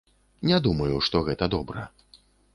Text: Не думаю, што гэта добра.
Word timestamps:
Не 0.51 0.57
думаю, 0.67 0.95
што 1.09 1.23
гэта 1.29 1.51
добра. 1.57 1.87